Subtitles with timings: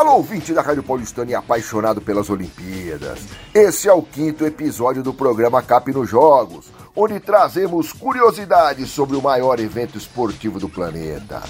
[0.00, 3.18] Alô, ouvinte da Rádio Paulistana e apaixonado pelas Olimpíadas.
[3.52, 9.20] Esse é o quinto episódio do programa Cap nos Jogos, onde trazemos curiosidades sobre o
[9.20, 11.42] maior evento esportivo do planeta.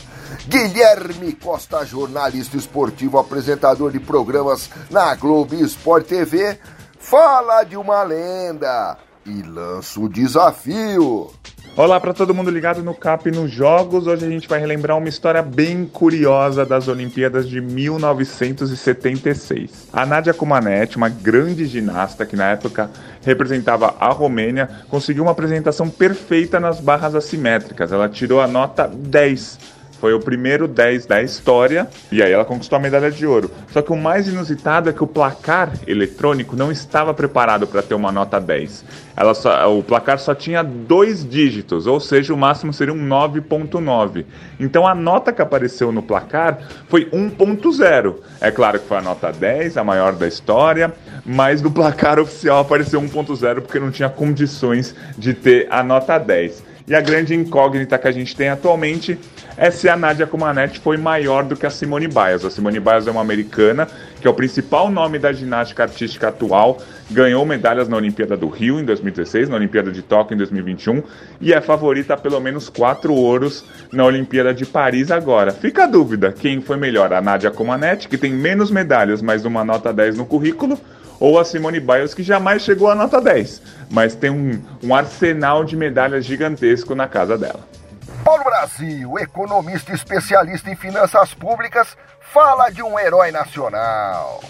[0.49, 6.59] Guilherme Costa, jornalista esportivo, apresentador de programas na Globo Esporte TV,
[6.99, 11.31] fala de uma lenda e lança o desafio.
[11.77, 14.07] Olá para todo mundo ligado no CAP nos Jogos.
[14.07, 19.89] Hoje a gente vai relembrar uma história bem curiosa das Olimpíadas de 1976.
[19.93, 22.91] A Nadia Comaneci, uma grande ginasta que na época
[23.23, 27.93] representava a Romênia, conseguiu uma apresentação perfeita nas barras assimétricas.
[27.93, 32.77] Ela tirou a nota 10 foi o primeiro 10 da história e aí ela conquistou
[32.77, 33.51] a medalha de ouro.
[33.71, 37.95] Só que o mais inusitado é que o placar eletrônico não estava preparado para ter
[37.95, 38.85] uma nota 10.
[39.15, 44.25] Ela só, o placar só tinha dois dígitos, ou seja, o máximo seria um 9.9.
[44.59, 48.15] Então a nota que apareceu no placar foi 1.0.
[48.41, 50.95] É claro que foi a nota 10, a maior da história,
[51.27, 56.70] mas no placar oficial apareceu 1.0 porque não tinha condições de ter a nota 10.
[56.91, 59.17] E a grande incógnita que a gente tem atualmente
[59.57, 62.45] é se a Nadia Comaneci foi maior do que a Simone Biles.
[62.45, 63.87] A Simone Biles é uma americana,
[64.21, 68.81] que é o principal nome da ginástica artística atual, ganhou medalhas na Olimpíada do Rio
[68.81, 71.01] em 2016, na Olimpíada de Tóquio em 2021
[71.41, 75.53] e é favorita a pelo menos quatro ouros na Olimpíada de Paris agora.
[75.53, 77.13] Fica a dúvida, quem foi melhor?
[77.13, 80.77] A Nadia Comaneci, que tem menos medalhas, mas uma nota 10 no currículo,
[81.21, 85.63] ou a Simone Biles, que jamais chegou à nota 10, mas tem um, um arsenal
[85.63, 87.61] de medalhas gigantesco na casa dela.
[88.25, 91.97] Paulo Brasil, economista especialista em finanças públicas,
[92.33, 94.43] fala de um herói nacional.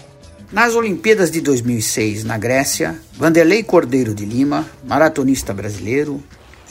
[0.51, 6.21] Nas Olimpíadas de 2006, na Grécia, Vanderlei Cordeiro de Lima, maratonista brasileiro,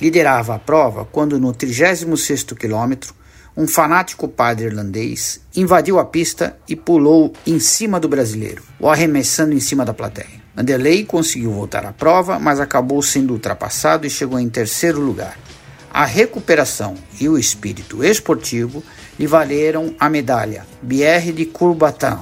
[0.01, 3.15] liderava a prova quando, no 36º quilômetro,
[3.61, 9.53] um fanático padre irlandês invadiu a pista e pulou em cima do brasileiro, o arremessando
[9.53, 10.41] em cima da plateia.
[10.57, 15.39] Vanderlei conseguiu voltar à prova, mas acabou sendo ultrapassado e chegou em terceiro lugar.
[15.93, 18.83] A recuperação e o espírito esportivo
[19.19, 22.21] lhe valeram a medalha Bière de Courbatan.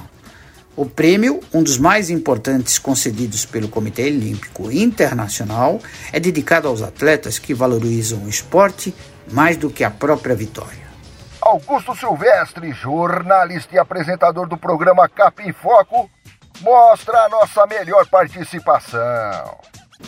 [0.75, 5.79] O prêmio, um dos mais importantes concedidos pelo Comitê Olímpico Internacional,
[6.11, 8.93] é dedicado aos atletas que valorizam o esporte
[9.31, 10.88] mais do que a própria vitória.
[11.49, 16.07] Augusto Silvestre, jornalista e apresentador do programa Cap em Foco,
[16.61, 19.57] mostra a nossa melhor participação.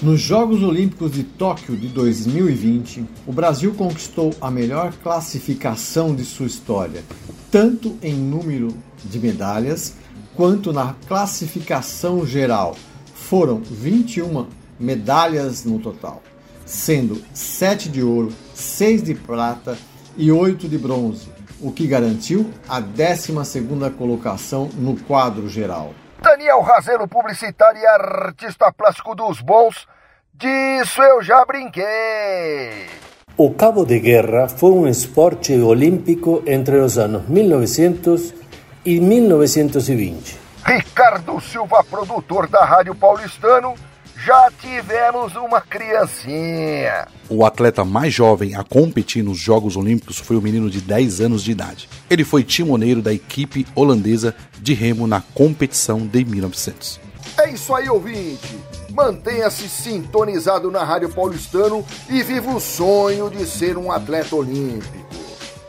[0.04, 6.46] Nos Jogos Olímpicos de Tóquio de 2020, o Brasil conquistou a melhor classificação de sua
[6.46, 7.04] história,
[7.50, 9.96] tanto em número de medalhas
[10.36, 12.76] quanto na classificação geral.
[13.16, 14.46] Foram 21
[14.80, 16.22] medalhas no total,
[16.68, 19.76] sendo 7 de ouro, 6 de prata
[20.18, 21.30] e 8 de bronze,
[21.60, 25.94] o que garantiu a 12ª colocação no quadro geral.
[26.22, 29.88] Daniel Razelo, publicitário e artista plástico dos bons,
[30.34, 32.88] disso eu já brinquei.
[33.38, 38.34] O cabo de guerra foi um esporte olímpico entre os anos 1900
[38.86, 40.40] e 1920.
[40.64, 43.74] Ricardo Silva, produtor da Rádio Paulistano,
[44.26, 47.08] já tivemos uma criancinha.
[47.30, 51.44] O atleta mais jovem a competir nos Jogos Olímpicos foi o menino de 10 anos
[51.44, 51.90] de idade.
[52.10, 57.00] Ele foi timoneiro da equipe holandesa de remo na competição de 1900.
[57.38, 58.60] É isso aí, ouvinte.
[58.92, 65.02] Mantenha-se sintonizado na Rádio Paulistano e viva o sonho de ser um atleta olímpico.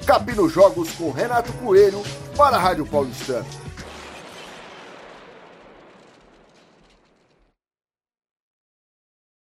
[0.04, 2.02] Capino Jogos com Renato Coelho
[2.36, 3.46] para a Rádio Paulistano.